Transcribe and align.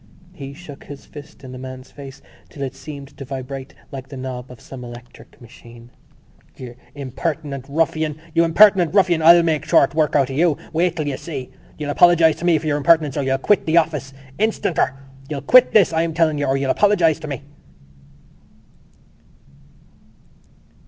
He 0.33 0.55
shook 0.55 0.85
his 0.85 1.05
fist 1.05 1.43
in 1.43 1.51
the 1.51 1.59
man's 1.59 1.91
face 1.91 2.23
till 2.49 2.63
it 2.63 2.73
seemed 2.73 3.15
to 3.15 3.23
vibrate 3.23 3.75
like 3.91 4.09
the 4.09 4.17
knob 4.17 4.49
of 4.49 4.59
some 4.59 4.83
electric 4.83 5.39
machine: 5.39 5.91
"You 6.57 6.75
impertinent 6.95 7.67
ruffian! 7.69 8.17
You 8.33 8.43
impertinent 8.43 8.95
ruffian! 8.95 9.21
I'll 9.21 9.43
make 9.43 9.63
short 9.63 9.93
work 9.93 10.15
of 10.15 10.27
you! 10.31 10.57
Wait 10.73 10.95
till 10.95 11.07
you 11.07 11.17
see! 11.17 11.51
You'll 11.77 11.91
apologise 11.91 12.37
to 12.37 12.45
me 12.45 12.57
for 12.57 12.65
your 12.65 12.77
impertinence 12.77 13.15
or 13.15 13.21
you'll 13.21 13.37
quit 13.37 13.67
the 13.67 13.77
office 13.77 14.11
instanter! 14.39 14.95
You'll 15.29 15.41
quit 15.43 15.71
this, 15.71 15.93
I'm 15.93 16.15
telling 16.15 16.39
you, 16.39 16.47
or 16.47 16.57
you'll 16.57 16.71
apologise 16.71 17.19
to 17.19 17.27
me!" 17.27 17.43